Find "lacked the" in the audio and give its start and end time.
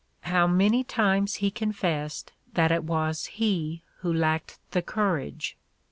4.11-4.81